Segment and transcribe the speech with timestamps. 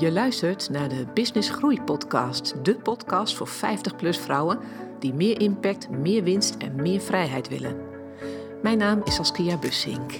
[0.00, 4.58] Je luistert naar de Business Groei Podcast, de podcast voor 50-plus vrouwen
[4.98, 7.76] die meer impact, meer winst en meer vrijheid willen.
[8.62, 10.12] Mijn naam is Saskia Bussink.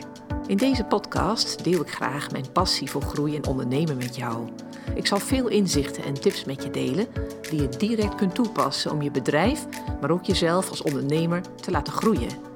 [0.47, 4.49] In deze podcast deel ik graag mijn passie voor groei en ondernemen met jou.
[4.95, 7.07] Ik zal veel inzichten en tips met je delen
[7.51, 9.67] die je direct kunt toepassen om je bedrijf,
[10.01, 12.50] maar ook jezelf als ondernemer te laten groeien.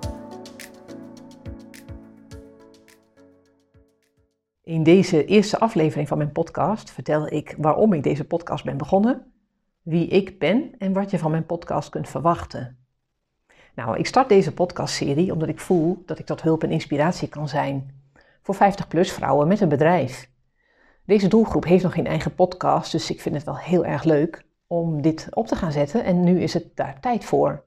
[4.75, 9.33] In deze eerste aflevering van mijn podcast vertel ik waarom ik deze podcast ben begonnen,
[9.83, 12.79] wie ik ben en wat je van mijn podcast kunt verwachten.
[13.75, 17.49] Nou, ik start deze podcastserie omdat ik voel dat ik tot hulp en inspiratie kan
[17.49, 18.03] zijn
[18.43, 20.31] voor 50-plus vrouwen met een bedrijf.
[21.05, 24.47] Deze doelgroep heeft nog geen eigen podcast, dus ik vind het wel heel erg leuk
[24.67, 27.65] om dit op te gaan zetten en nu is het daar tijd voor.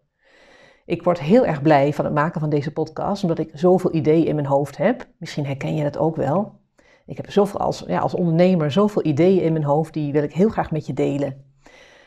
[0.85, 4.25] Ik word heel erg blij van het maken van deze podcast, omdat ik zoveel ideeën
[4.25, 5.07] in mijn hoofd heb.
[5.17, 6.65] Misschien herken je dat ook wel.
[7.07, 10.33] Ik heb zoveel als, ja, als ondernemer zoveel ideeën in mijn hoofd, die wil ik
[10.33, 11.45] heel graag met je delen.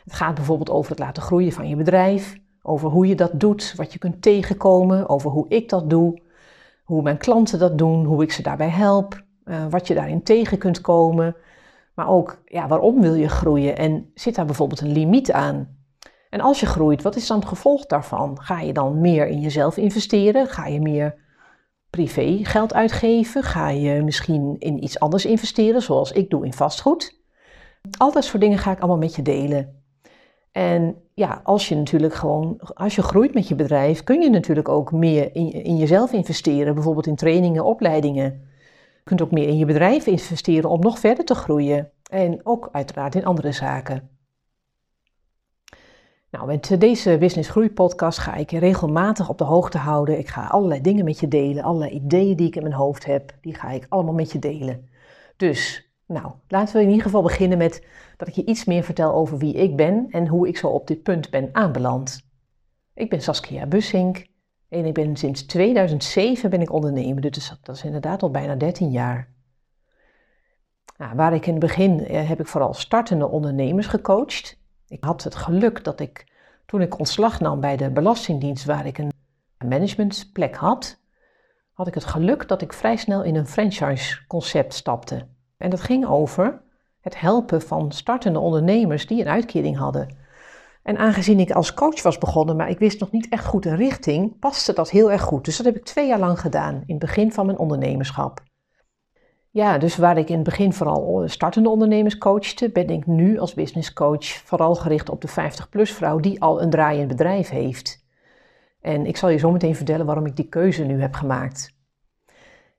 [0.05, 3.75] Het gaat bijvoorbeeld over het laten groeien van je bedrijf, over hoe je dat doet,
[3.77, 6.23] wat je kunt tegenkomen, over hoe ik dat doe,
[6.85, 10.59] hoe mijn klanten dat doen, hoe ik ze daarbij help, uh, wat je daarin tegen
[10.59, 11.37] kunt komen.
[11.95, 15.79] Maar ook, ja, waarom wil je groeien en zit daar bijvoorbeeld een limiet aan?
[16.31, 18.41] En als je groeit, wat is dan het gevolg daarvan?
[18.41, 20.47] Ga je dan meer in jezelf investeren?
[20.47, 21.15] Ga je meer
[21.91, 23.43] privé geld uitgeven?
[23.43, 27.19] Ga je misschien in iets anders investeren, zoals ik doe in vastgoed?
[27.99, 29.83] Al dat soort dingen ga ik allemaal met je delen.
[30.53, 34.69] En ja, als je natuurlijk gewoon, als je groeit met je bedrijf, kun je natuurlijk
[34.69, 38.49] ook meer in, in jezelf investeren, bijvoorbeeld in trainingen, opleidingen.
[38.95, 41.91] Je kunt ook meer in je bedrijf investeren om nog verder te groeien.
[42.11, 44.20] En ook uiteraard in andere zaken.
[46.31, 50.19] Nou, met deze Business Groei podcast ga ik je regelmatig op de hoogte houden.
[50.19, 53.35] Ik ga allerlei dingen met je delen, allerlei ideeën die ik in mijn hoofd heb,
[53.41, 54.89] die ga ik allemaal met je delen.
[55.37, 57.87] Dus, nou, laten we in ieder geval beginnen met
[58.17, 60.87] dat ik je iets meer vertel over wie ik ben en hoe ik zo op
[60.87, 62.29] dit punt ben aanbeland.
[62.95, 64.27] Ik ben Saskia Bussink
[64.69, 68.91] en ik ben sinds 2007 ben ik ondernemer, dus dat is inderdaad al bijna 13
[68.91, 69.33] jaar.
[70.97, 74.60] Nou, waar ik in het begin eh, heb ik vooral startende ondernemers gecoacht.
[74.91, 76.27] Ik had het geluk dat ik
[76.67, 79.13] toen ik ontslag nam bij de Belastingdienst, waar ik een
[79.69, 81.01] managementplek had,
[81.73, 85.27] had ik het geluk dat ik vrij snel in een franchise-concept stapte.
[85.57, 86.63] En dat ging over
[87.01, 90.17] het helpen van startende ondernemers die een uitkering hadden.
[90.83, 93.77] En aangezien ik als coach was begonnen, maar ik wist nog niet echt goed een
[93.77, 95.45] richting, paste dat heel erg goed.
[95.45, 98.43] Dus dat heb ik twee jaar lang gedaan, in het begin van mijn ondernemerschap.
[99.53, 103.55] Ja, dus waar ik in het begin vooral startende ondernemers coachte, ben ik nu als
[103.55, 108.05] business coach vooral gericht op de 50-plus vrouw die al een draaiend bedrijf heeft.
[108.81, 111.79] En ik zal je zo meteen vertellen waarom ik die keuze nu heb gemaakt.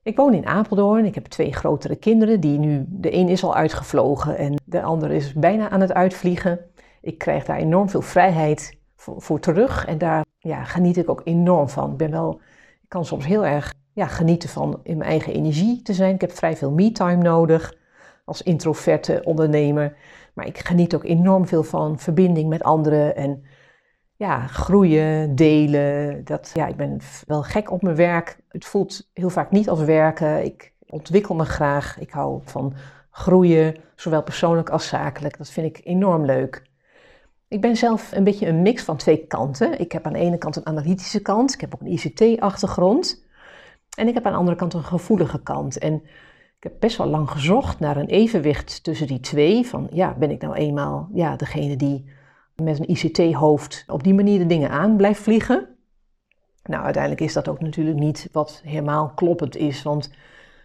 [0.02, 1.04] Ik woon in Apeldoorn.
[1.04, 2.40] Ik heb twee grotere kinderen.
[2.40, 6.60] Die nu, de een is al uitgevlogen en de andere is bijna aan het uitvliegen.
[7.00, 9.86] Ik krijg daar enorm veel vrijheid voor, voor terug.
[9.86, 11.90] En daar ja, geniet ik ook enorm van.
[11.90, 12.40] Ik ben wel,
[12.82, 16.14] ik kan soms heel erg ja, genieten van in mijn eigen energie te zijn.
[16.14, 17.74] Ik heb vrij veel me-time nodig
[18.24, 19.96] als introverte ondernemer.
[20.34, 23.44] Maar ik geniet ook enorm veel van verbinding met anderen en
[24.16, 26.24] ja, groeien, delen.
[26.24, 28.38] Dat, ja, ik ben wel gek op mijn werk.
[28.48, 30.44] Het voelt heel vaak niet als werken.
[30.44, 31.98] Ik ontwikkel me graag.
[32.00, 32.74] Ik hou van
[33.10, 35.38] groeien, zowel persoonlijk als zakelijk.
[35.38, 36.62] Dat vind ik enorm leuk.
[37.48, 39.80] Ik ben zelf een beetje een mix van twee kanten.
[39.80, 41.54] Ik heb aan de ene kant een analytische kant.
[41.54, 43.24] Ik heb ook een ICT-achtergrond.
[43.96, 45.78] En ik heb aan de andere kant een gevoelige kant.
[45.78, 45.94] En
[46.56, 49.66] ik heb best wel lang gezocht naar een evenwicht tussen die twee.
[49.66, 52.04] Van ja, ben ik nou eenmaal ja, degene die
[52.56, 55.68] met een ICT-hoofd op die manier de dingen aan blijft vliegen?
[56.64, 59.82] Nou, uiteindelijk is dat ook natuurlijk niet wat helemaal kloppend is.
[59.82, 60.10] Want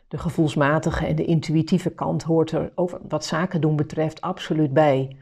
[0.07, 5.17] de gevoelsmatige en de intuïtieve kant hoort er over wat zaken doen betreft absoluut bij.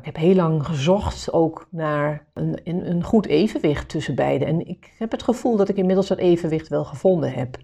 [0.00, 4.48] Ik heb heel lang gezocht ook naar een, een, een goed evenwicht tussen beiden.
[4.48, 7.56] En ik heb het gevoel dat ik inmiddels dat evenwicht wel gevonden heb.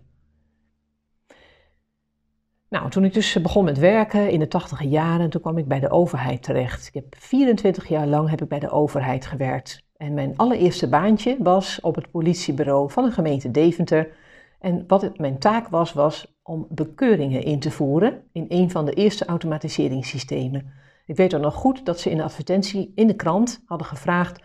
[2.68, 5.80] Nou, toen ik dus begon met werken in de tachtige jaren, toen kwam ik bij
[5.80, 6.86] de overheid terecht.
[6.86, 9.82] Ik heb 24 jaar lang heb ik bij de overheid gewerkt.
[9.96, 14.16] En mijn allereerste baantje was op het politiebureau van de gemeente Deventer.
[14.60, 18.92] En wat mijn taak was, was om bekeuringen in te voeren in een van de
[18.92, 20.72] eerste automatiseringssystemen.
[21.06, 24.42] Ik weet ook nog goed dat ze in de advertentie in de krant hadden gevraagd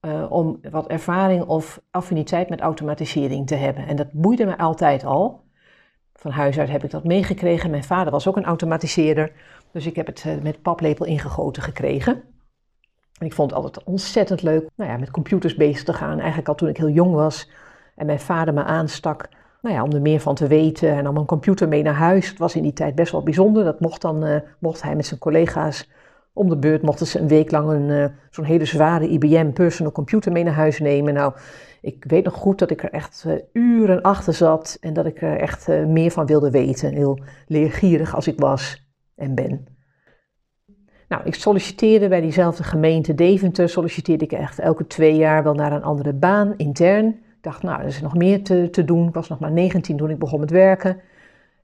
[0.00, 3.86] uh, om wat ervaring of affiniteit met automatisering te hebben.
[3.86, 5.44] En dat boeide me altijd al.
[6.14, 7.70] Van huis uit heb ik dat meegekregen.
[7.70, 9.32] Mijn vader was ook een automatiseerder,
[9.72, 12.22] dus ik heb het uh, met paplepel ingegoten gekregen.
[13.18, 16.18] En ik vond het altijd ontzettend leuk nou ja, met computers bezig te gaan.
[16.18, 17.50] Eigenlijk al toen ik heel jong was
[17.96, 19.28] en mijn vader me aanstak
[19.62, 22.28] nou ja, om er meer van te weten en nam een computer mee naar huis.
[22.28, 23.64] Het was in die tijd best wel bijzonder.
[23.64, 25.88] Dat mocht dan, uh, mocht hij met zijn collega's
[26.32, 29.92] om de beurt, mochten ze een week lang een, uh, zo'n hele zware IBM personal
[29.92, 31.14] computer mee naar huis nemen.
[31.14, 31.32] Nou,
[31.80, 35.22] ik weet nog goed dat ik er echt uh, uren achter zat en dat ik
[35.22, 36.92] er echt meer van wilde weten.
[36.92, 39.78] Heel leergierig als ik was en ben.
[41.10, 45.72] Nou, ik solliciteerde bij diezelfde gemeente Deventer, solliciteerde ik echt elke twee jaar wel naar
[45.72, 47.06] een andere baan, intern.
[47.06, 49.08] Ik dacht, nou, er is nog meer te, te doen.
[49.08, 51.00] Ik was nog maar 19 toen ik begon met werken.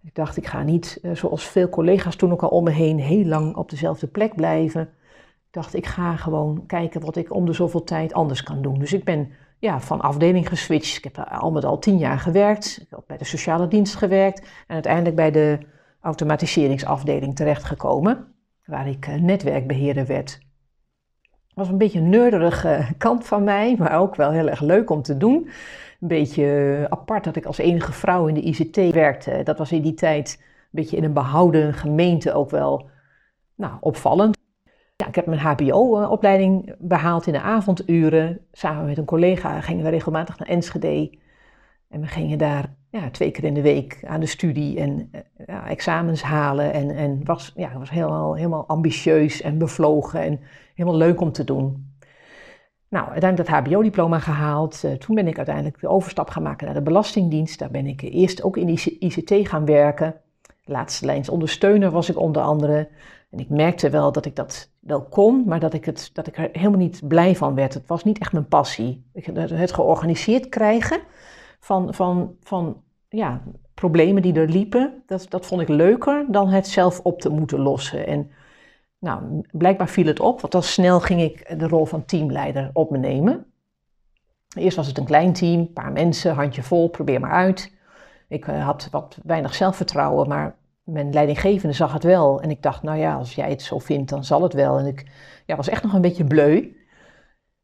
[0.07, 2.99] Ik dacht, ik ga niet, eh, zoals veel collega's toen ook al om me heen,
[2.99, 4.83] heel lang op dezelfde plek blijven.
[4.83, 8.79] Ik dacht, ik ga gewoon kijken wat ik om de zoveel tijd anders kan doen.
[8.79, 10.97] Dus ik ben ja, van afdeling geswitcht.
[10.97, 12.79] Ik heb al met al tien jaar gewerkt.
[12.81, 14.41] Ik heb bij de sociale dienst gewerkt.
[14.41, 15.59] En uiteindelijk bij de
[16.01, 20.31] automatiseringsafdeling terechtgekomen waar ik eh, netwerkbeheerder werd.
[21.31, 24.91] Het was een beetje een nerderige kant van mij, maar ook wel heel erg leuk
[24.91, 25.49] om te doen.
[26.01, 29.41] Een beetje eh, apart dat ik als enige vrouw in de ICT werkte.
[29.45, 32.89] Dat was in die tijd een beetje in een behouden gemeente ook wel
[33.55, 34.37] nou, opvallend.
[34.97, 38.41] Ja, ik heb mijn HBO-opleiding behaald in de avonduren.
[38.53, 41.19] Samen met een collega gingen we regelmatig naar Enschede.
[41.89, 45.21] En we gingen daar ja, twee keer in de week aan de studie en eh,
[45.47, 46.73] ja, examens halen.
[46.73, 50.41] En, en was, ja, was helemaal, helemaal ambitieus en bevlogen en
[50.75, 51.95] helemaal leuk om te doen.
[52.89, 54.83] Nou, uiteindelijk dat HBO-diploma gehaald.
[54.85, 57.59] Uh, toen ben ik uiteindelijk de overstap gaan maken naar de Belastingdienst.
[57.59, 58.69] Daar ben ik eerst ook in
[58.99, 60.15] ICT gaan werken.
[60.65, 62.89] Laatste lijns ondersteuner was ik onder andere.
[63.31, 66.39] En ik merkte wel dat ik dat wel kon, maar dat ik, het, dat ik
[66.39, 67.75] er helemaal niet blij van werd.
[67.75, 69.05] Het was niet echt mijn passie.
[69.13, 71.01] Het georganiseerd krijgen
[71.61, 73.43] van, van, van ja,
[73.75, 77.59] problemen die er liepen, dat, dat vond ik leuker dan het zelf op te moeten
[77.59, 78.07] lossen.
[78.07, 78.31] En
[79.07, 82.91] nou, blijkbaar viel het op, want al snel ging ik de rol van teamleider op
[82.91, 83.47] me nemen.
[84.57, 87.73] Eerst was het een klein team, een paar mensen, handje vol, probeer maar uit.
[88.29, 92.41] Ik uh, had wat weinig zelfvertrouwen, maar mijn leidinggevende zag het wel.
[92.41, 94.79] En ik dacht, nou ja, als jij het zo vindt, dan zal het wel.
[94.79, 95.07] En ik
[95.47, 96.77] ja, was echt nog een beetje bleu.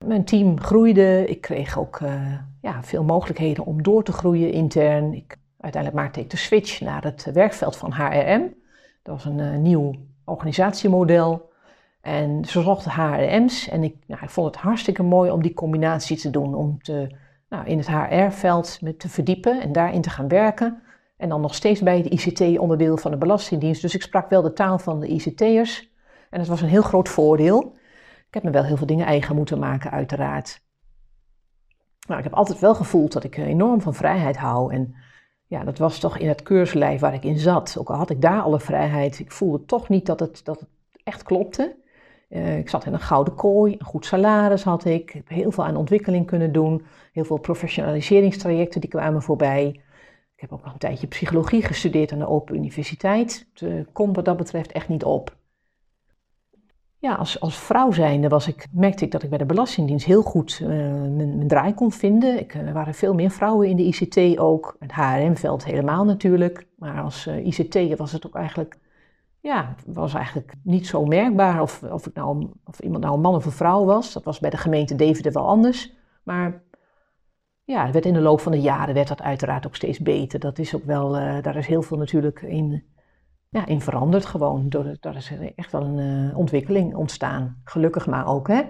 [0.04, 1.24] Mijn team groeide.
[1.26, 5.14] Ik kreeg ook uh, ja, veel mogelijkheden om door te groeien intern.
[5.14, 8.54] Ik, uiteindelijk maakte ik de switch naar het werkveld van HRM.
[9.02, 9.94] Dat was een uh, nieuw
[10.32, 11.50] organisatiemodel.
[12.00, 16.16] En ze zochten HRM's en ik, nou, ik vond het hartstikke mooi om die combinatie
[16.16, 16.54] te doen.
[16.54, 17.16] Om te,
[17.48, 20.82] nou, in het HR-veld te verdiepen en daarin te gaan werken.
[21.16, 23.82] En dan nog steeds bij het ICT-onderdeel van de Belastingdienst.
[23.82, 25.90] Dus ik sprak wel de taal van de ICT'ers.
[26.30, 27.74] En dat was een heel groot voordeel.
[28.26, 30.62] Ik heb me wel heel veel dingen eigen moeten maken, uiteraard.
[32.08, 34.72] Maar ik heb altijd wel gevoeld dat ik enorm van vrijheid hou.
[34.72, 34.94] En
[35.52, 37.76] ja, dat was toch in het keurslijf waar ik in zat.
[37.78, 40.66] Ook al had ik daar alle vrijheid, ik voelde toch niet dat het, dat
[41.04, 41.76] echt klopte.
[42.28, 45.02] Uh, ik zat in een gouden kooi, een goed salaris had ik.
[45.02, 46.84] Ik heb heel veel aan ontwikkeling kunnen doen.
[47.12, 49.66] Heel veel professionaliseringstrajecten die kwamen voorbij.
[50.34, 53.46] Ik heb ook nog een tijdje psychologie gestudeerd aan de Open Universiteit.
[53.52, 55.36] Het uh, komt wat dat betreft echt niet op.
[57.02, 60.22] Ja, als, als vrouw zijnde was ik, merkte ik dat ik bij de Belastingdienst heel
[60.22, 62.38] goed uh, mijn, mijn, draai kon vinden.
[62.38, 64.76] Ik, er waren veel meer vrouwen in de ICT ook.
[64.78, 66.66] Het HRM-veld helemaal natuurlijk.
[66.76, 68.78] Maar als uh, ICT was het ook eigenlijk,
[69.40, 73.34] ja, was eigenlijk niet zo merkbaar of, of, ik nou, of iemand nou een man
[73.34, 74.12] of een vrouw was.
[74.12, 75.92] Dat was bij de gemeente Deventer wel anders.
[76.22, 76.62] Maar
[77.64, 80.40] ja, werd in de loop van de jaren werd dat uiteraard ook steeds beter.
[80.40, 81.10] Dat is ook wel,
[81.42, 82.84] daar is heel veel natuurlijk in
[83.52, 84.68] ja, in veranderd gewoon.
[84.68, 87.60] Door, daar is echt wel een uh, ontwikkeling ontstaan.
[87.64, 88.62] Gelukkig maar ook, hè.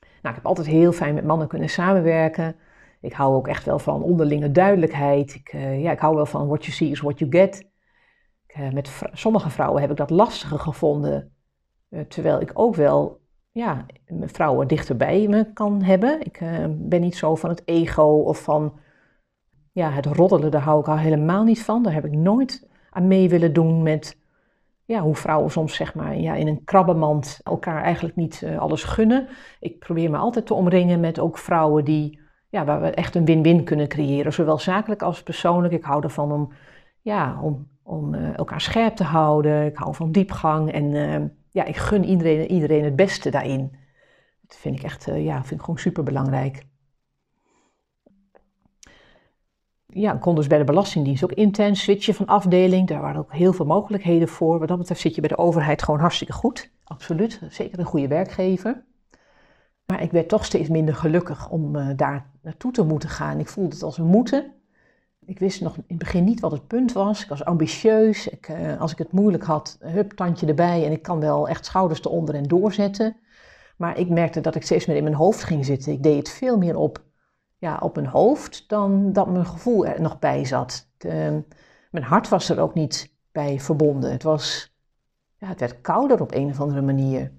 [0.00, 2.56] Nou, ik heb altijd heel fijn met mannen kunnen samenwerken.
[3.00, 5.34] Ik hou ook echt wel van onderlinge duidelijkheid.
[5.34, 7.70] Ik, uh, ja, ik hou wel van what you see is what you get.
[8.46, 11.34] Ik, uh, met sommige vrouwen heb ik dat lastiger gevonden.
[12.08, 13.86] terwijl ik ook wel ja,
[14.20, 16.20] vrouwen dichterbij me kan hebben.
[16.20, 16.38] Ik
[16.78, 18.78] ben niet zo van het ego of van
[19.72, 20.50] ja, het roddelen.
[20.50, 21.82] Daar hou ik al helemaal niet van.
[21.82, 24.18] Daar heb ik nooit aan mee willen doen met
[24.90, 28.84] ja, hoe vrouwen soms zeg maar, ja, in een krabbenmand elkaar eigenlijk niet uh, alles
[28.84, 29.28] gunnen.
[29.60, 33.24] Ik probeer me altijd te omringen met ook vrouwen die, ja, waar we echt een
[33.24, 35.74] win-win kunnen creëren, zowel zakelijk als persoonlijk.
[35.74, 36.52] Ik hou ervan om,
[37.00, 39.66] ja, om, om uh, elkaar scherp te houden.
[39.66, 41.16] Ik hou van diepgang en uh,
[41.50, 43.78] ja, ik gun iedereen, iedereen het beste daarin.
[44.46, 46.66] Dat vind ik echt, ja, vind ik gewoon super belangrijk.
[49.92, 52.88] Ja, kon dus bij de Belastingdienst ook intern switchen van afdeling.
[52.88, 54.58] Daar waren ook heel veel mogelijkheden voor.
[54.58, 56.70] Wat dat betreft zit je bij de overheid gewoon hartstikke goed.
[56.84, 58.84] Absoluut, zeker een goede werkgever.
[59.86, 63.38] Maar ik werd toch steeds minder gelukkig om uh, daar naartoe te moeten gaan.
[63.38, 64.52] Ik voelde het als een moeten.
[65.24, 67.22] Ik wist nog in het begin niet wat het punt was.
[67.22, 68.28] Ik was ambitieus.
[68.28, 70.84] Ik, uh, als ik het moeilijk had, hup, tandje erbij.
[70.86, 73.16] En ik kan wel echt schouders eronder en doorzetten.
[73.76, 75.92] Maar ik merkte dat ik steeds meer in mijn hoofd ging zitten.
[75.92, 77.02] Ik deed het veel meer op
[77.60, 80.88] ja, op mijn hoofd dan dat mijn gevoel er nog bij zat.
[81.90, 84.12] Mijn hart was er ook niet bij verbonden.
[84.12, 84.74] Het, was,
[85.38, 87.32] ja, het werd kouder op een of andere manier.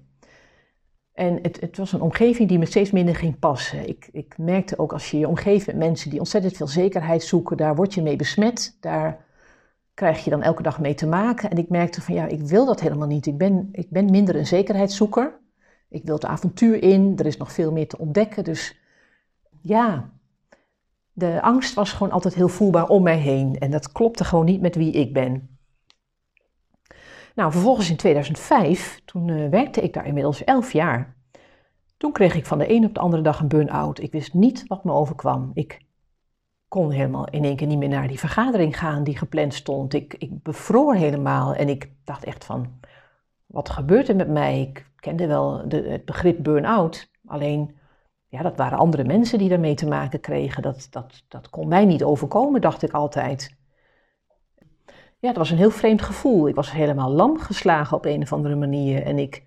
[1.12, 3.88] En het, het, was een omgeving die me steeds minder ging passen.
[3.88, 7.56] Ik, ik merkte ook als je je omgeeft met mensen die ontzettend veel zekerheid zoeken,
[7.56, 8.76] daar word je mee besmet.
[8.80, 9.24] Daar
[9.94, 11.50] krijg je dan elke dag mee te maken.
[11.50, 13.26] En ik merkte van ja, ik wil dat helemaal niet.
[13.26, 15.40] Ik ben, ik ben minder een zekerheidszoeker.
[15.88, 17.12] Ik wil het avontuur in.
[17.16, 18.44] Er is nog veel meer te ontdekken.
[18.44, 18.81] Dus
[19.62, 20.10] ja,
[21.12, 23.58] de angst was gewoon altijd heel voelbaar om mij heen.
[23.58, 25.58] En dat klopte gewoon niet met wie ik ben.
[27.34, 31.16] Nou, vervolgens in 2005, toen uh, werkte ik daar inmiddels 11 jaar.
[31.96, 34.00] Toen kreeg ik van de een op de andere dag een burn-out.
[34.00, 35.50] Ik wist niet wat me overkwam.
[35.54, 35.80] Ik
[36.68, 39.94] kon helemaal in één keer niet meer naar die vergadering gaan die gepland stond.
[39.94, 42.80] Ik, ik bevroor helemaal en ik dacht echt van,
[43.46, 44.60] wat gebeurt er met mij?
[44.60, 47.76] Ik kende wel de, het begrip burn-out, alleen
[48.32, 50.62] ja, dat waren andere mensen die daarmee te maken kregen.
[50.62, 53.56] Dat, dat, dat kon mij niet overkomen, dacht ik altijd.
[55.18, 56.48] Ja, het was een heel vreemd gevoel.
[56.48, 59.02] Ik was helemaal lam geslagen op een of andere manier.
[59.02, 59.44] En ik,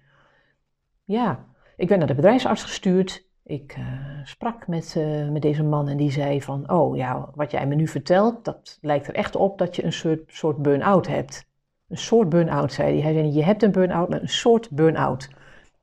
[1.04, 3.27] ja, ik ben naar de bedrijfsarts gestuurd.
[3.44, 3.86] Ik uh,
[4.24, 7.75] sprak met, uh, met deze man en die zei van, oh ja, wat jij me
[7.75, 11.46] nu vertelt, dat lijkt er echt op dat je een soort, soort burn-out hebt.
[11.88, 13.01] Een soort burn-out, zei hij.
[13.01, 15.30] Hij zei, je hebt een burn-out, maar een soort burn-out.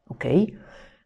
[0.06, 0.46] Oké.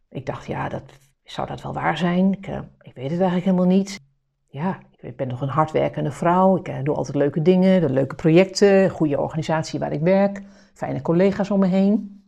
[0.09, 2.33] Ik dacht, ja, dat, zou dat wel waar zijn?
[2.33, 4.00] Ik, uh, ik weet het eigenlijk helemaal niet.
[4.47, 6.56] Ja, ik ben nog een hardwerkende vrouw.
[6.56, 10.42] Ik doe altijd leuke dingen, leuke projecten, goede organisatie waar ik werk,
[10.75, 12.25] fijne collega's om me heen.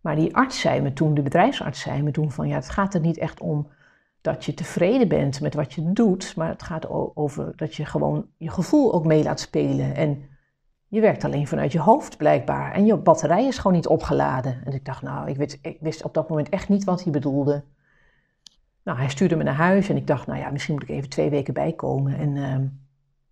[0.00, 2.94] Maar die arts zei me toen, de bedrijfsarts zei me toen van ja, het gaat
[2.94, 3.68] er niet echt om
[4.20, 8.26] dat je tevreden bent met wat je doet, maar het gaat over dat je gewoon
[8.36, 9.94] je gevoel ook mee laat spelen.
[9.94, 10.24] En
[10.94, 14.60] je werkt alleen vanuit je hoofd blijkbaar en je batterij is gewoon niet opgeladen.
[14.64, 17.12] En ik dacht, nou, ik wist, ik wist op dat moment echt niet wat hij
[17.12, 17.62] bedoelde.
[18.82, 21.08] Nou, hij stuurde me naar huis en ik dacht, nou ja, misschien moet ik even
[21.08, 22.18] twee weken bijkomen.
[22.18, 22.56] En uh,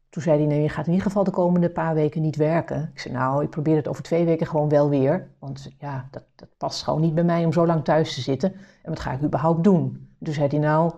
[0.08, 2.90] toen zei hij, nee, je gaat in ieder geval de komende paar weken niet werken.
[2.92, 5.28] Ik zei, nou, ik probeer het over twee weken gewoon wel weer.
[5.38, 8.52] Want ja, dat, dat past gewoon niet bij mij om zo lang thuis te zitten.
[8.82, 10.08] En wat ga ik überhaupt doen?
[10.22, 10.92] Toen zei hij, nou,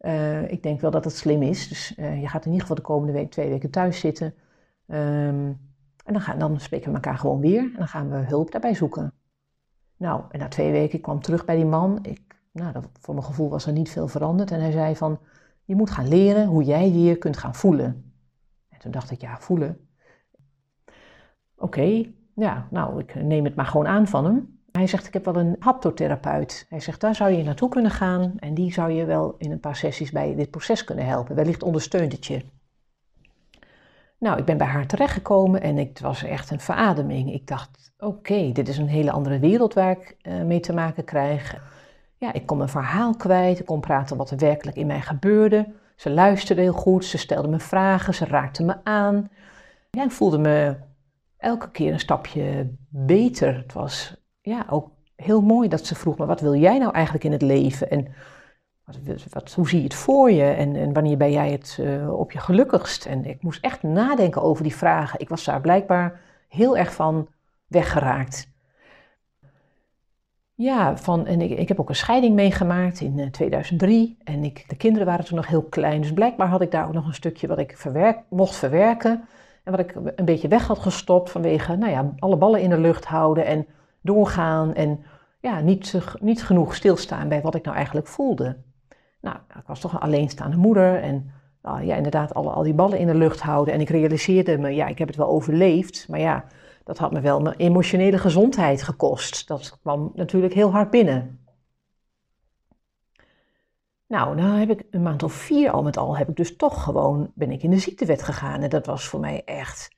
[0.00, 1.68] uh, ik denk wel dat het slim is.
[1.68, 4.34] Dus uh, je gaat in ieder geval de komende week twee weken thuis zitten.
[4.86, 5.69] Um,
[6.04, 7.60] en dan, gaan, dan spreken we elkaar gewoon weer.
[7.60, 9.12] En dan gaan we hulp daarbij zoeken.
[9.96, 11.98] Nou, en na twee weken ik kwam terug bij die man.
[12.02, 12.20] Ik,
[12.52, 14.50] nou, dat, voor mijn gevoel was er niet veel veranderd.
[14.50, 15.18] En hij zei van,
[15.64, 18.12] je moet gaan leren hoe jij weer kunt gaan voelen.
[18.78, 19.88] Toen dacht ik, ja, voelen.
[21.56, 24.58] Oké, ja, nou, ik neem het maar gewoon aan van hem.
[24.72, 26.66] Hij zegt, ik heb wel een haptotherapeut.
[26.68, 29.60] Hij zegt, daar zou je naartoe kunnen gaan en die zou je wel in een
[29.60, 31.34] paar sessies bij dit proces kunnen helpen.
[31.34, 32.44] Wellicht ondersteunt het je.
[34.20, 37.32] Nou, ik ben bij haar terechtgekomen en het was echt een verademing.
[37.32, 41.04] Ik dacht, oké, dit is een hele andere wereld waar ik uh, mee te maken
[41.04, 41.56] krijg.
[42.16, 45.72] Ja, ik kon mijn verhaal kwijt, ik kon praten wat er werkelijk in mij gebeurde.
[45.96, 49.30] Ze luisterde heel goed, ze stelde me vragen, ze raakte me aan.
[49.90, 50.76] Ja, ik voelde me
[51.36, 53.56] elke keer een stapje beter.
[53.56, 57.24] Het was ja, ook heel mooi dat ze vroeg me, wat wil jij nou eigenlijk
[57.24, 57.90] in het leven?
[57.90, 58.14] En
[59.54, 60.44] hoe zie je het voor je?
[60.44, 63.06] En, en wanneer ben jij het uh, op je gelukkigst?
[63.06, 65.20] En ik moest echt nadenken over die vragen.
[65.20, 67.28] Ik was daar blijkbaar heel erg van
[67.66, 68.48] weggeraakt.
[70.54, 74.64] Ja, van, en ik, ik heb ook een scheiding meegemaakt in 2003 eh, en ik,
[74.68, 76.00] de kinderen waren toen nog heel klein.
[76.00, 79.24] Dus blijkbaar had ik daar ook nog een stukje wat ik verwerk, mocht verwerken.
[79.64, 82.78] En wat ik een beetje weg had gestopt vanwege nou ja, alle ballen in de
[82.78, 83.66] lucht houden en
[84.00, 84.74] doorgaan.
[84.74, 85.04] En
[85.40, 88.56] ja, niet, niet genoeg stilstaan bij wat ik nou eigenlijk voelde.
[89.20, 91.30] Nou, ik was toch een alleenstaande moeder en
[91.62, 93.74] nou, ja, inderdaad alle, al die ballen in de lucht houden.
[93.74, 96.44] En ik realiseerde me, ja, ik heb het wel overleefd, maar ja,
[96.84, 99.48] dat had me wel mijn emotionele gezondheid gekost.
[99.48, 101.38] Dat kwam natuurlijk heel hard binnen.
[104.06, 106.82] Nou, nou heb ik een maand of vier al met al, heb ik dus toch
[106.82, 108.62] gewoon, ben ik in de ziektewet gegaan.
[108.62, 109.90] En dat was voor mij echt,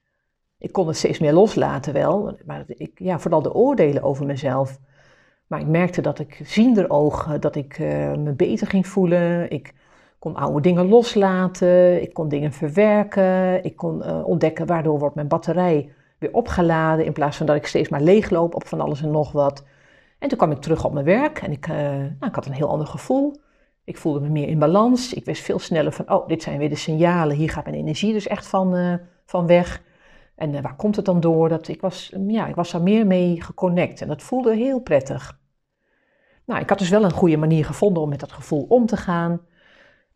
[0.59, 4.79] ik kon het steeds meer loslaten wel, maar ik, ja, vooral de oordelen over mezelf.
[5.52, 9.50] Maar ik merkte dat ik ziender ogen, dat ik uh, me beter ging voelen.
[9.50, 9.73] Ik
[10.18, 15.28] kon oude dingen loslaten, ik kon dingen verwerken, ik kon uh, ontdekken waardoor wordt mijn
[15.28, 19.11] batterij weer opgeladen in plaats van dat ik steeds maar leegloop op van alles en
[19.11, 19.64] nog wat.
[20.18, 22.68] En toen kwam ik terug op mijn werk en ik, nou, ik had een heel
[22.68, 23.40] ander gevoel.
[23.85, 25.14] Ik voelde me meer in balans.
[25.14, 27.37] Ik wist veel sneller van, oh, dit zijn weer de signalen.
[27.37, 29.82] Hier gaat mijn energie dus echt van, van weg.
[30.35, 31.49] En waar komt het dan door?
[31.49, 35.40] Dat ik, was, ja, ik was daar meer mee geconnect en dat voelde heel prettig.
[36.46, 38.96] Nou, ik had dus wel een goede manier gevonden om met dat gevoel om te
[38.96, 39.40] gaan.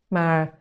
[0.07, 0.59] Maar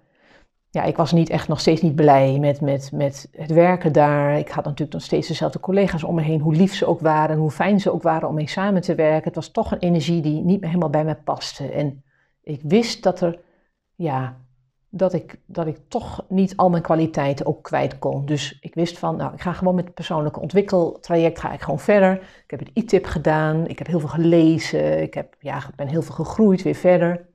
[0.70, 4.38] ja, ik was niet echt nog steeds niet blij met, met, met het werken daar.
[4.38, 7.36] Ik had natuurlijk nog steeds dezelfde collega's om me heen, hoe lief ze ook waren
[7.36, 9.24] en hoe fijn ze ook waren om mee samen te werken.
[9.24, 11.72] Het was toch een energie die niet helemaal bij mij paste.
[11.72, 12.04] En
[12.44, 13.40] ik wist dat er
[13.96, 14.38] ja,
[14.98, 18.26] dat ik, dat ik toch niet al mijn kwaliteiten ook kwijt kon.
[18.26, 21.80] Dus ik wist van, nou, ik ga gewoon met het persoonlijke ontwikkeltraject ga ik gewoon
[21.80, 22.14] verder.
[22.14, 26.02] Ik heb het e-tip gedaan, ik heb heel veel gelezen, ik heb, ja, ben heel
[26.02, 27.26] veel gegroeid weer verder.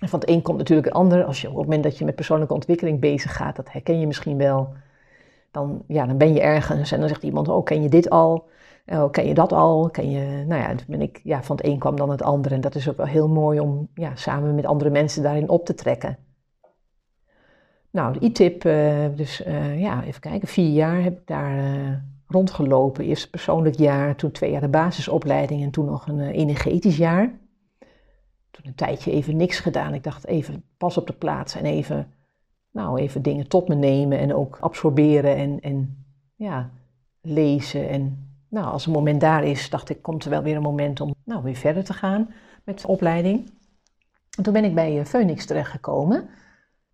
[0.00, 1.24] En van het een komt natuurlijk het ander.
[1.24, 4.06] Als je op het moment dat je met persoonlijke ontwikkeling bezig gaat, dat herken je
[4.06, 4.74] misschien wel.
[5.50, 8.48] Dan, ja, dan ben je ergens en dan zegt iemand, oh, ken je dit al?
[8.86, 9.90] Oh, ken je dat al?
[9.90, 12.52] Ken je, nou ja, ben ik, ja, van het een kwam dan het ander.
[12.52, 15.64] En dat is ook wel heel mooi om ja, samen met andere mensen daarin op
[15.64, 16.18] te trekken.
[17.94, 21.92] Nou, de e-tip, uh, dus uh, ja, even kijken, vier jaar heb ik daar uh,
[22.26, 23.04] rondgelopen.
[23.04, 27.32] Eerst persoonlijk jaar, toen twee jaar de basisopleiding en toen nog een energetisch jaar.
[28.50, 29.94] Toen een tijdje even niks gedaan.
[29.94, 32.12] Ik dacht even pas op de plaats en even,
[32.70, 36.70] nou, even dingen tot me nemen en ook absorberen en, en ja,
[37.20, 37.88] lezen.
[37.88, 41.00] En nou, als een moment daar is, dacht ik, komt er wel weer een moment
[41.00, 42.34] om nou, weer verder te gaan
[42.64, 43.50] met de opleiding.
[44.36, 46.28] En toen ben ik bij Phoenix terechtgekomen.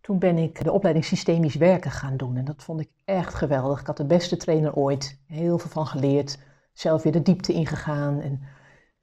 [0.00, 3.80] Toen ben ik de opleiding systemisch werken gaan doen en dat vond ik echt geweldig.
[3.80, 6.38] Ik had de beste trainer ooit, heel veel van geleerd,
[6.72, 8.20] zelf weer de diepte ingegaan.
[8.20, 8.40] En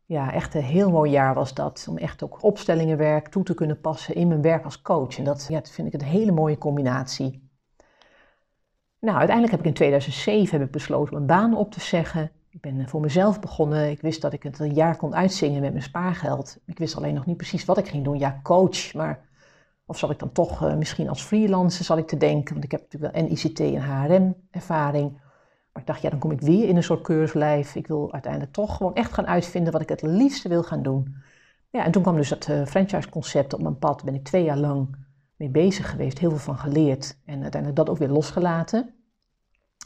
[0.06, 3.82] ja, echt een heel mooi jaar was dat, om echt ook opstellingenwerk toe te kunnen
[3.82, 5.18] passen in mijn werk als coach.
[5.18, 7.50] En dat, ja, dat vind ik een hele mooie combinatie.
[9.00, 12.32] Nou, uiteindelijk heb ik in 2007 heb ik besloten om een baan op te zeggen.
[12.50, 13.90] Ik ben voor mezelf begonnen.
[13.90, 16.58] Ik wist dat ik het een jaar kon uitzingen met mijn spaargeld.
[16.66, 18.18] Ik wist alleen nog niet precies wat ik ging doen.
[18.18, 19.27] Ja, coach, maar
[19.88, 22.72] of zal ik dan toch uh, misschien als freelancer, zal ik te denken, want ik
[22.72, 25.12] heb natuurlijk wel NICT en HRM-ervaring.
[25.72, 27.76] Maar ik dacht, ja, dan kom ik weer in een soort keurslijf.
[27.76, 31.16] Ik wil uiteindelijk toch gewoon echt gaan uitvinden wat ik het liefste wil gaan doen.
[31.70, 33.96] Ja, en toen kwam dus dat uh, franchise-concept op mijn pad.
[33.96, 34.96] Daar ben ik twee jaar lang
[35.36, 37.18] mee bezig geweest, heel veel van geleerd.
[37.26, 38.94] En uiteindelijk dat ook weer losgelaten.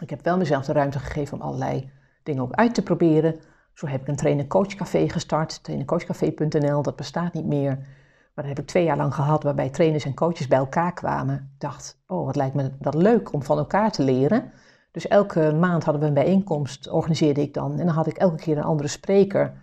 [0.01, 1.91] Ik heb wel mezelf de ruimte gegeven om allerlei
[2.23, 3.39] dingen ook uit te proberen.
[3.73, 7.87] Zo heb ik een trainer-coachcafé gestart, trainercoachcafé.nl, dat bestaat niet meer.
[8.33, 11.35] Maar dat heb ik twee jaar lang gehad, waarbij trainers en coaches bij elkaar kwamen.
[11.35, 14.51] Ik dacht, oh, wat lijkt me dat leuk om van elkaar te leren.
[14.91, 17.79] Dus elke maand hadden we een bijeenkomst, organiseerde ik dan.
[17.79, 19.53] En dan had ik elke keer een andere spreker.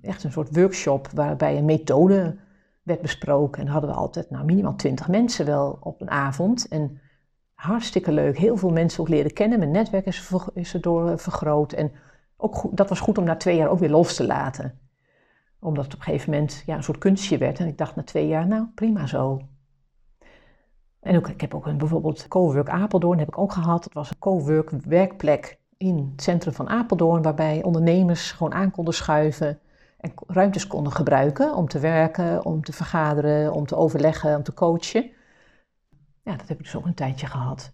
[0.00, 2.36] Echt een soort workshop waarbij een methode
[2.82, 3.58] werd besproken.
[3.58, 6.68] En dan hadden we altijd nou, minimaal twintig mensen wel op een avond.
[6.68, 7.00] En
[7.54, 8.38] hartstikke leuk.
[8.38, 9.58] Heel veel mensen ook leren kennen.
[9.58, 11.72] Mijn netwerk is, is erdoor vergroot.
[11.72, 11.92] En
[12.36, 14.78] ook dat was goed om na twee jaar ook weer los te laten
[15.60, 17.58] omdat het op een gegeven moment ja, een soort kunstje werd.
[17.58, 19.40] En ik dacht na twee jaar, nou prima zo.
[21.00, 23.82] En ook, ik heb ook een, bijvoorbeeld Cowork Apeldoorn heb ik ook gehad.
[23.82, 28.94] Dat was een Cowork werkplek in het centrum van Apeldoorn, waarbij ondernemers gewoon aan konden
[28.94, 29.60] schuiven
[29.98, 34.54] en ruimtes konden gebruiken om te werken, om te vergaderen, om te overleggen, om te
[34.54, 35.10] coachen.
[36.22, 37.72] Ja, dat heb ik dus ook een tijdje gehad.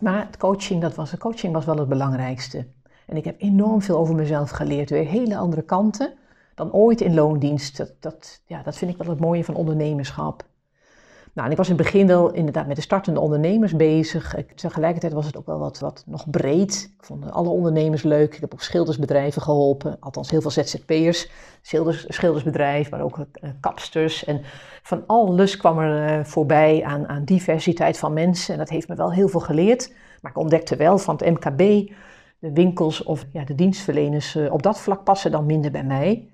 [0.00, 2.66] Maar het coaching, dat was, coaching was wel het belangrijkste.
[3.06, 6.14] En ik heb enorm veel over mezelf geleerd, weer hele andere kanten
[6.54, 7.76] dan ooit in loondienst.
[7.76, 10.44] Dat, dat, ja, dat vind ik wel het mooie van ondernemerschap.
[11.34, 14.36] Nou, en ik was in het begin wel inderdaad met de startende ondernemers bezig.
[14.36, 16.92] Ik, tegelijkertijd was het ook wel wat, wat nog breed.
[16.98, 18.34] Ik vond alle ondernemers leuk.
[18.34, 19.96] Ik heb ook schildersbedrijven geholpen.
[20.00, 21.30] Althans, heel veel ZZP'ers.
[21.62, 24.24] Schilders, schildersbedrijf, maar ook uh, kapsters.
[24.24, 24.40] En
[24.82, 28.52] van alles kwam er uh, voorbij aan, aan diversiteit van mensen.
[28.52, 29.92] En dat heeft me wel heel veel geleerd.
[30.20, 31.58] Maar ik ontdekte wel van het MKB,
[32.38, 36.31] de winkels of ja, de dienstverleners uh, op dat vlak passen dan minder bij mij.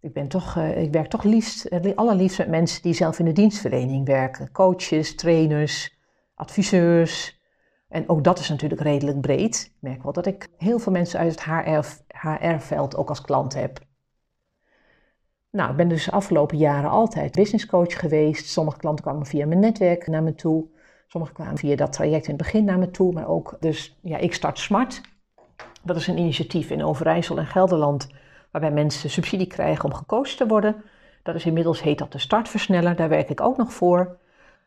[0.00, 3.32] Ik, ben toch, uh, ik werk toch liefst, allerliefst met mensen die zelf in de
[3.32, 4.52] dienstverlening werken.
[4.52, 5.98] Coaches, trainers,
[6.34, 7.40] adviseurs.
[7.88, 9.64] En ook dat is natuurlijk redelijk breed.
[9.64, 13.78] Ik merk wel dat ik heel veel mensen uit het HR-veld ook als klant heb.
[15.50, 18.46] Nou, ik ben dus de afgelopen jaren altijd businesscoach geweest.
[18.46, 20.66] Sommige klanten kwamen via mijn netwerk naar me toe.
[21.06, 23.12] Sommige kwamen via dat traject in het begin naar me toe.
[23.12, 25.00] Maar ook, dus ja, ik start Smart.
[25.82, 28.08] Dat is een initiatief in Overijssel en Gelderland
[28.50, 30.82] waarbij mensen subsidie krijgen om gecoacht te worden.
[31.22, 34.18] Dat is inmiddels heet dat de startversneller, daar werk ik ook nog voor.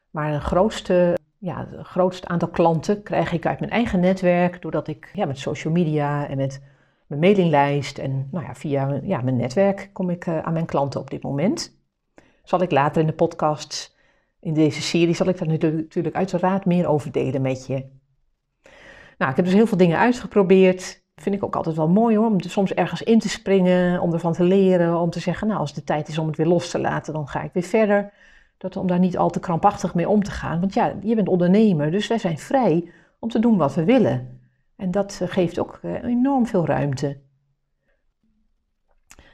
[0.09, 4.87] Maar het grootste, ja, het grootste aantal klanten krijg ik uit mijn eigen netwerk, doordat
[4.87, 6.61] ik ja, met social media en met
[7.07, 10.99] mijn mailinglijst en nou ja, via ja, mijn netwerk kom ik uh, aan mijn klanten
[10.99, 11.81] op dit moment.
[12.43, 13.97] Zal ik later in de podcast,
[14.39, 17.85] in deze serie, zal ik daar natuurlijk uiteraard meer over delen met je.
[19.17, 22.27] Nou, ik heb dus heel veel dingen uitgeprobeerd vind ik ook altijd wel mooi hoor,
[22.27, 25.73] om soms ergens in te springen, om ervan te leren, om te zeggen, nou als
[25.73, 28.13] de tijd is om het weer los te laten, dan ga ik weer verder.
[28.57, 30.59] Dat, om daar niet al te krampachtig mee om te gaan.
[30.59, 34.41] Want ja, je bent ondernemer, dus wij zijn vrij om te doen wat we willen.
[34.75, 37.21] En dat eh, geeft ook eh, enorm veel ruimte.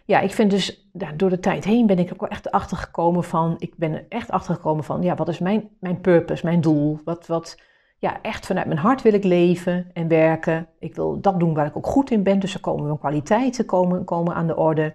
[0.05, 3.77] Ja, ik vind dus, door de tijd heen ben ik ook echt achtergekomen van, ik
[3.77, 6.99] ben echt achtergekomen van, ja, wat is mijn, mijn purpose, mijn doel?
[7.03, 7.57] Wat, wat,
[7.99, 10.67] ja, echt vanuit mijn hart wil ik leven en werken.
[10.79, 12.39] Ik wil dat doen waar ik ook goed in ben.
[12.39, 14.93] Dus er komen mijn kwaliteiten komen, komen aan de orde.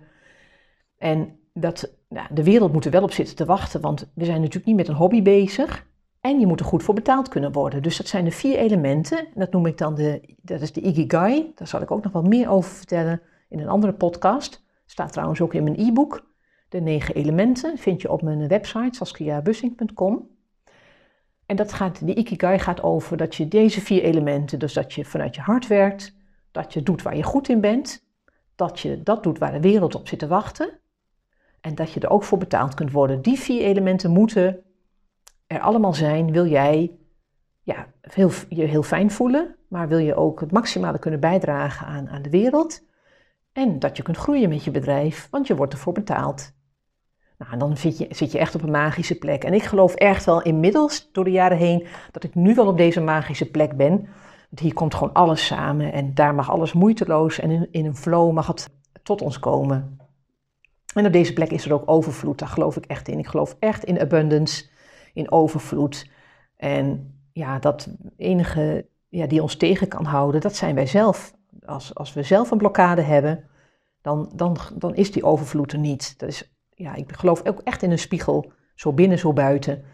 [0.99, 1.95] En dat
[2.31, 4.89] de wereld moet er wel op zitten te wachten, want we zijn natuurlijk niet met
[4.89, 5.87] een hobby bezig.
[6.21, 7.83] En je moet er goed voor betaald kunnen worden.
[7.83, 9.27] Dus dat zijn de vier elementen.
[9.35, 11.53] Dat noem ik dan de, dat is de Ikigai.
[11.55, 14.65] Daar zal ik ook nog wat meer over vertellen in een andere podcast.
[14.87, 16.33] Staat trouwens ook in mijn e-book.
[16.69, 20.34] De negen elementen vind je op mijn website saskiabussing.com.
[21.47, 25.05] En dat gaat, de Ikigai gaat over dat je deze vier elementen, dus dat je
[25.05, 26.15] vanuit je hart werkt,
[26.51, 28.05] dat je doet waar je goed in bent,
[28.55, 30.79] dat je dat doet waar de wereld op zit te wachten
[31.61, 33.23] en dat je er ook voor betaald kunt worden.
[33.23, 34.63] Die vier elementen moeten
[35.47, 36.97] er allemaal zijn, wil jij
[37.63, 42.09] ja, heel, je heel fijn voelen, maar wil je ook het maximale kunnen bijdragen aan,
[42.09, 42.83] aan de wereld.
[43.53, 46.53] En dat je kunt groeien met je bedrijf, want je wordt ervoor betaald.
[47.47, 49.45] Nou, dan zit je, zit je echt op een magische plek.
[49.45, 52.77] En ik geloof echt wel inmiddels door de jaren heen dat ik nu wel op
[52.77, 53.97] deze magische plek ben.
[54.49, 57.97] Want hier komt gewoon alles samen en daar mag alles moeiteloos en in, in een
[57.97, 58.71] flow mag het
[59.03, 59.99] tot ons komen.
[60.95, 63.19] En op deze plek is er ook overvloed, daar geloof ik echt in.
[63.19, 64.67] Ik geloof echt in abundance,
[65.15, 66.11] in overvloed.
[66.57, 71.35] En ja, dat enige ja, die ons tegen kan houden, dat zijn wij zelf.
[71.65, 73.45] Als, als we zelf een blokkade hebben,
[74.01, 76.19] dan, dan, dan is die overvloed er niet.
[76.19, 79.85] Dat is, ja, ik geloof ook echt in een spiegel, zo binnen, zo buiten.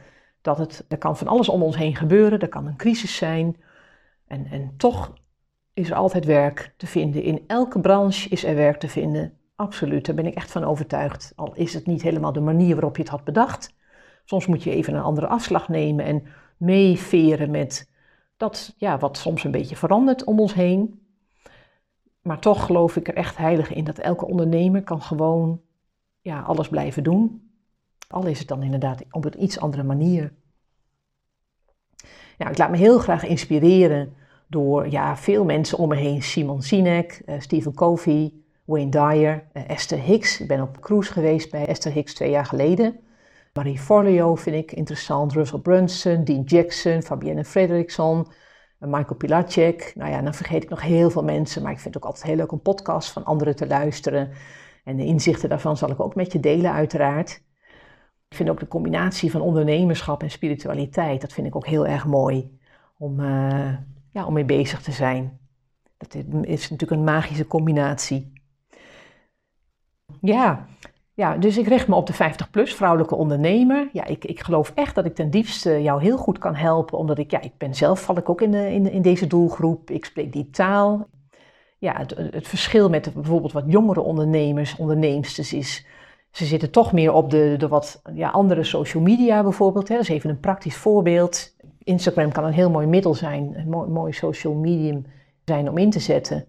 [0.40, 3.56] Dat het, er kan van alles om ons heen gebeuren, er kan een crisis zijn.
[4.26, 5.12] En, en toch
[5.74, 7.22] is er altijd werk te vinden.
[7.22, 9.38] In elke branche is er werk te vinden.
[9.56, 11.32] Absoluut, daar ben ik echt van overtuigd.
[11.36, 13.74] Al is het niet helemaal de manier waarop je het had bedacht.
[14.24, 16.22] Soms moet je even een andere afslag nemen en
[16.56, 17.90] meeveren met
[18.36, 21.00] dat ja, wat soms een beetje verandert om ons heen.
[22.22, 25.60] Maar toch geloof ik er echt heilig in dat elke ondernemer kan gewoon
[26.20, 27.50] ja, alles blijven doen.
[28.08, 30.32] Al is het dan inderdaad op een iets andere manier.
[32.38, 34.14] Nou, ik laat me heel graag inspireren
[34.48, 36.22] door ja, veel mensen om me heen.
[36.22, 38.32] Simon Sinek, uh, Stephen Covey,
[38.64, 40.40] Wayne Dyer, uh, Esther Hicks.
[40.40, 43.00] Ik ben op cruise geweest bij Esther Hicks twee jaar geleden.
[43.52, 48.26] Marie Forleo vind ik interessant, Russell Brunson, Dean Jackson, Fabienne Frederickson,
[48.78, 49.92] eh, Michael Pilacek.
[49.94, 52.28] Nou ja, dan vergeet ik nog heel veel mensen, maar ik vind het ook altijd
[52.28, 54.30] heel leuk om podcasts van anderen te luisteren.
[54.84, 57.42] En de inzichten daarvan zal ik ook met je delen, uiteraard.
[58.28, 62.06] Ik vind ook de combinatie van ondernemerschap en spiritualiteit, dat vind ik ook heel erg
[62.06, 62.58] mooi
[62.96, 63.74] om, uh,
[64.10, 65.38] ja, om mee bezig te zijn.
[65.96, 68.32] Dat is natuurlijk een magische combinatie.
[70.20, 70.66] Ja,
[71.14, 73.88] ja, dus ik richt me op de 50-plus vrouwelijke ondernemer.
[73.92, 77.18] Ja, ik, ik geloof echt dat ik ten diepste jou heel goed kan helpen, omdat
[77.18, 79.90] ik, ja, ik ben zelf, val ik ook in, de, in, in deze doelgroep.
[79.90, 81.08] Ik spreek die taal.
[81.80, 85.86] Ja, het, het verschil met bijvoorbeeld wat jongere ondernemers, onderneemsters is,
[86.30, 89.88] ze zitten toch meer op de, de wat ja, andere social media bijvoorbeeld.
[89.88, 89.94] Hè.
[89.94, 91.56] Dat is even een praktisch voorbeeld.
[91.82, 95.06] Instagram kan een heel mooi middel zijn, een mooi, mooi social medium
[95.44, 96.46] zijn om in te zetten.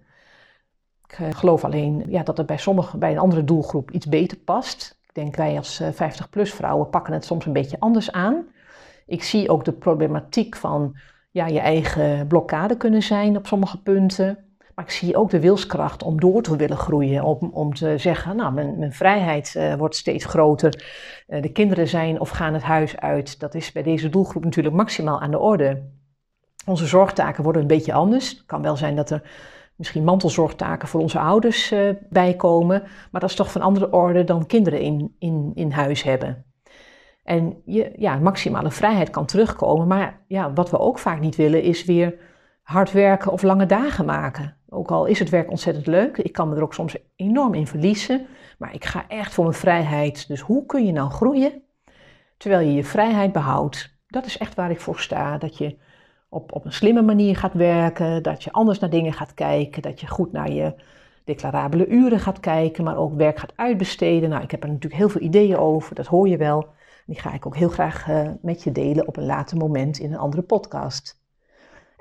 [1.07, 4.37] Ik eh, geloof alleen ja, dat het bij sommigen, bij een andere doelgroep iets beter
[4.37, 4.99] past.
[5.07, 8.45] Ik denk wij als 50-plus eh, vrouwen pakken het soms een beetje anders aan.
[9.05, 10.97] Ik zie ook de problematiek van
[11.31, 14.50] ja, je eigen blokkade kunnen zijn op sommige punten.
[14.81, 17.23] Maar ik zie ook de wilskracht om door te willen groeien.
[17.23, 20.83] Om, om te zeggen, nou, mijn, mijn vrijheid uh, wordt steeds groter.
[21.27, 23.39] Uh, de kinderen zijn of gaan het huis uit.
[23.39, 25.89] Dat is bij deze doelgroep natuurlijk maximaal aan de orde.
[26.65, 28.29] Onze zorgtaken worden een beetje anders.
[28.29, 29.21] Het kan wel zijn dat er
[29.75, 32.81] misschien mantelzorgtaken voor onze ouders uh, bijkomen.
[33.11, 36.45] Maar dat is toch van andere orde dan kinderen in, in, in huis hebben.
[37.23, 39.87] En je, ja, maximale vrijheid kan terugkomen.
[39.87, 42.29] Maar ja, wat we ook vaak niet willen is weer
[42.61, 44.57] hard werken of lange dagen maken.
[44.69, 47.67] Ook al is het werk ontzettend leuk, ik kan me er ook soms enorm in
[47.67, 48.27] verliezen.
[48.61, 50.27] Maar ik ga echt voor mijn vrijheid.
[50.27, 51.63] Dus hoe kun je nou groeien
[52.37, 53.97] terwijl je je vrijheid behoudt?
[54.07, 55.37] Dat is echt waar ik voor sta.
[55.37, 55.77] Dat je
[56.29, 59.99] op, op een slimme manier gaat werken, dat je anders naar dingen gaat kijken, dat
[59.99, 60.73] je goed naar je
[61.23, 64.29] declarabele uren gaat kijken, maar ook werk gaat uitbesteden.
[64.29, 66.67] Nou, ik heb er natuurlijk heel veel ideeën over, dat hoor je wel.
[67.05, 70.13] Die ga ik ook heel graag uh, met je delen op een later moment in
[70.13, 71.20] een andere podcast.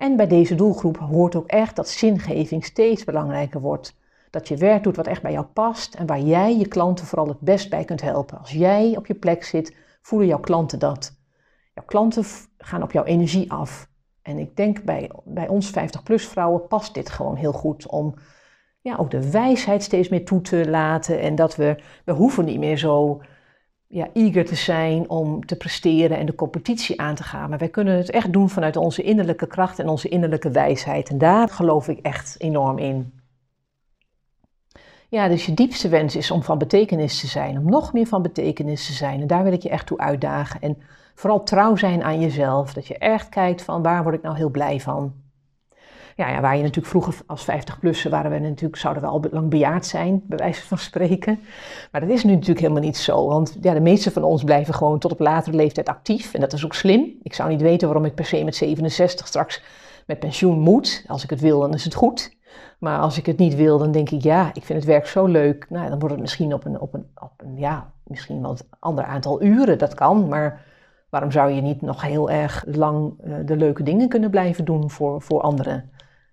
[0.01, 3.97] En bij deze doelgroep hoort ook echt dat zingeving steeds belangrijker wordt.
[4.31, 7.29] Dat je werk doet wat echt bij jou past en waar jij je klanten vooral
[7.29, 8.39] het best bij kunt helpen.
[8.39, 11.17] Als jij op je plek zit, voelen jouw klanten dat.
[11.75, 12.25] Jouw klanten
[12.59, 13.89] gaan op jouw energie af.
[14.23, 18.15] En ik denk bij, bij ons 50-plus vrouwen past dit gewoon heel goed om
[18.81, 21.21] ja, ook de wijsheid steeds meer toe te laten.
[21.21, 23.21] En dat we, we hoeven niet meer zo
[23.92, 27.48] ja, eager te zijn om te presteren en de competitie aan te gaan.
[27.48, 31.09] Maar wij kunnen het echt doen vanuit onze innerlijke kracht en onze innerlijke wijsheid.
[31.09, 33.12] En daar geloof ik echt enorm in.
[35.09, 38.22] Ja, dus je diepste wens is om van betekenis te zijn, om nog meer van
[38.22, 39.20] betekenis te zijn.
[39.20, 40.61] En daar wil ik je echt toe uitdagen.
[40.61, 40.79] En
[41.14, 42.72] vooral trouw zijn aan jezelf.
[42.72, 45.14] Dat je echt kijkt van waar word ik nou heel blij van.
[46.20, 49.50] Ja, ja, waar je natuurlijk vroeger als 50-plussen waren we natuurlijk, zouden we al lang
[49.50, 51.40] bejaard zijn, bij wijze van spreken.
[51.92, 53.26] Maar dat is nu natuurlijk helemaal niet zo.
[53.26, 56.35] Want ja, de meeste van ons blijven gewoon tot op latere leeftijd actief.
[56.35, 57.18] En dat is ook slim.
[57.22, 59.62] Ik zou niet weten waarom ik per se met 67 straks
[60.06, 61.04] met pensioen moet.
[61.06, 62.37] Als ik het wil, dan is het goed.
[62.78, 65.26] Maar als ik het niet wil, dan denk ik, ja, ik vind het werk zo
[65.26, 65.66] leuk.
[65.68, 69.04] Nou, dan wordt het misschien op een, op een, op een ja, misschien wat ander
[69.04, 69.78] aantal uren.
[69.78, 70.64] Dat kan, maar
[71.09, 74.90] waarom zou je niet nog heel erg lang uh, de leuke dingen kunnen blijven doen
[74.90, 75.90] voor, voor anderen?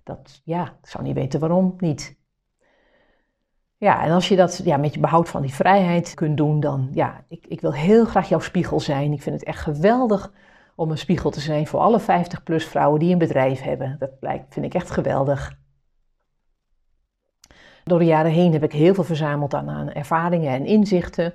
[0.07, 2.17] Dat, ja, ik zou niet weten waarom niet.
[3.77, 6.89] Ja, en als je dat ja, met je behoud van die vrijheid kunt doen, dan
[6.91, 9.11] ja, ik, ik wil heel graag jouw spiegel zijn.
[9.11, 10.33] Ik vind het echt geweldig
[10.75, 13.95] om een spiegel te zijn voor alle 50-plus vrouwen die een bedrijf hebben.
[13.99, 15.57] Dat blijkt, vind ik echt geweldig.
[17.83, 21.33] Door de jaren heen heb ik heel veel verzameld aan, aan ervaringen en inzichten.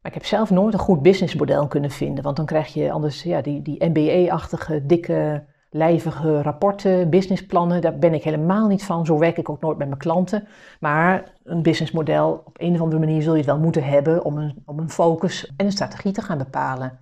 [0.00, 2.24] Maar ik heb zelf nooit een goed businessmodel kunnen vinden.
[2.24, 5.44] Want dan krijg je anders ja, die, die MBA-achtige, dikke,
[5.74, 7.80] lijvige rapporten, businessplannen.
[7.80, 9.06] Daar ben ik helemaal niet van.
[9.06, 10.46] Zo werk ik ook nooit met mijn klanten.
[10.80, 14.38] Maar een businessmodel, op een of andere manier zul je het wel moeten hebben om
[14.38, 16.98] een, om een focus en een strategie te gaan bepalen.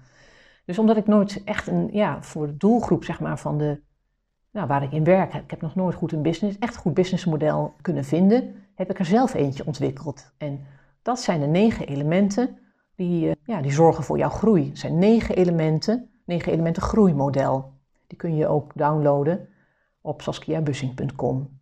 [0.65, 3.81] Dus omdat ik nooit echt een, ja, voor de doelgroep zeg maar, van de,
[4.51, 7.75] nou, waar ik in werk, ik heb nog nooit goed een business, echt goed businessmodel
[7.81, 10.33] kunnen vinden, heb ik er zelf eentje ontwikkeld.
[10.39, 10.61] En
[11.03, 12.59] dat zijn de negen elementen
[12.97, 14.69] die, eh, ja, die zorgen voor jouw groei.
[14.69, 17.81] Het zijn negen elementen, negen elementen groeimodel.
[18.13, 19.49] Die kun je ook downloaden
[20.01, 21.61] op saskiabussing.com.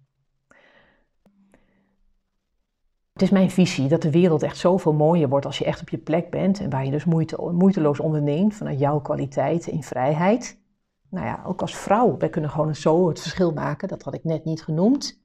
[3.13, 5.89] Het is mijn visie dat de wereld echt zoveel mooier wordt als je echt op
[5.89, 10.61] je plek bent en waar je dus moeite, moeiteloos onderneemt vanuit jouw kwaliteit in vrijheid.
[11.11, 14.25] Nou ja, ook als vrouw, wij kunnen gewoon zo het verschil maken, dat had ik
[14.25, 15.23] net niet genoemd.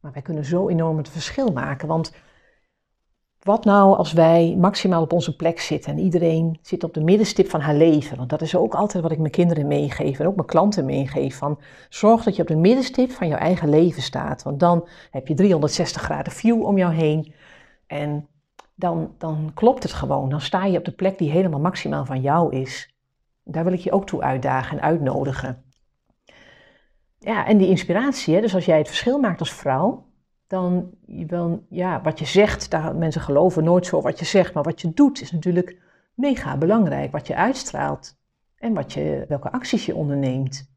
[0.00, 2.12] Maar wij kunnen zo enorm het verschil maken, want
[3.42, 7.50] wat nou als wij maximaal op onze plek zitten en iedereen zit op de middenstip
[7.50, 8.16] van haar leven?
[8.16, 11.36] Want dat is ook altijd wat ik mijn kinderen meegeef en ook mijn klanten meegeef.
[11.36, 14.42] Van zorg dat je op de middenstip van jouw eigen leven staat.
[14.42, 17.34] Want dan heb je 360 graden view om jou heen.
[17.86, 18.28] En
[18.74, 20.28] dan, dan klopt het gewoon.
[20.28, 22.94] Dan sta je op de plek die helemaal maximaal van jou is.
[23.44, 25.64] Daar wil ik je ook toe uitdagen en uitnodigen.
[27.18, 28.40] Ja, en die inspiratie, hè?
[28.40, 30.09] dus als jij het verschil maakt als vrouw,
[30.50, 34.80] dan, ja, wat je zegt, daar, mensen geloven nooit zo wat je zegt, maar wat
[34.80, 35.76] je doet is natuurlijk
[36.14, 37.12] mega belangrijk.
[37.12, 38.16] Wat je uitstraalt
[38.56, 40.70] en wat je, welke acties je onderneemt.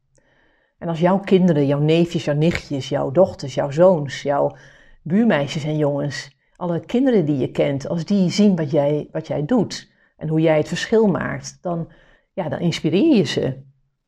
[0.78, 4.56] En als jouw kinderen, jouw neefjes, jouw nichtjes, jouw dochters, jouw zoons, jouw
[5.02, 9.44] buurmeisjes en jongens, alle kinderen die je kent, als die zien wat jij, wat jij
[9.44, 11.88] doet en hoe jij het verschil maakt, dan,
[12.32, 13.62] ja, dan inspireer je ze.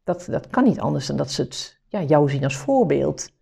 [0.05, 3.35] Dat, dat kan niet anders dan dat ze het, ja, jou zien als voorbeeld.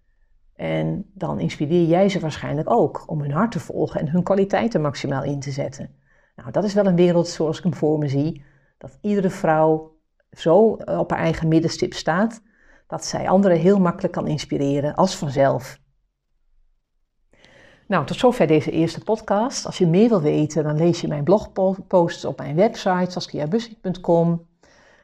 [0.57, 4.81] En dan inspireer jij ze waarschijnlijk ook om hun hart te volgen en hun kwaliteiten
[4.81, 5.95] maximaal in te zetten.
[6.37, 8.45] Nou, dat is wel een wereld zoals ik hem voor me zie.
[8.79, 9.97] Dat iedere vrouw
[10.31, 12.43] zo op haar eigen middenstip staat,
[12.87, 15.83] dat zij anderen heel makkelijk kan inspireren als vanzelf.
[17.87, 19.67] Nou, tot zover deze eerste podcast.
[19.67, 24.47] Als je meer wil weten, dan lees je mijn blogposts op mijn website saskiabussing.com.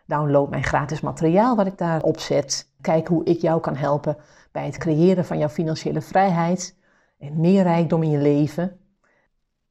[0.06, 2.69] Download mijn gratis materiaal wat ik daar opzet.
[2.80, 4.16] Kijk hoe ik jou kan helpen
[4.52, 6.76] bij het creëren van jouw financiële vrijheid
[7.18, 8.78] en meer rijkdom in je leven.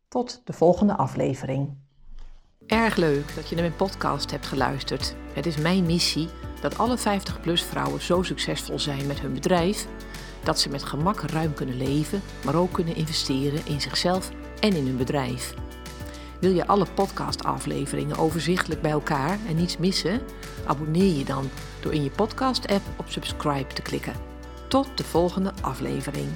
[0.08, 1.78] Tot de volgende aflevering.
[2.68, 5.16] Erg leuk dat je naar mijn podcast hebt geluisterd.
[5.34, 6.30] Het is mijn missie
[6.62, 9.88] dat alle 50-plus vrouwen zo succesvol zijn met hun bedrijf
[10.44, 14.86] dat ze met gemak ruim kunnen leven, maar ook kunnen investeren in zichzelf en in
[14.86, 15.54] hun bedrijf.
[16.40, 20.22] Wil je alle podcastafleveringen overzichtelijk bij elkaar en niets missen?
[20.66, 21.50] Abonneer je dan
[21.82, 24.14] door in je podcast-app op subscribe te klikken.
[24.68, 26.30] Tot de volgende aflevering.